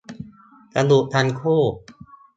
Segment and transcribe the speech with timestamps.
[0.75, 1.61] สนุกทั้งคู่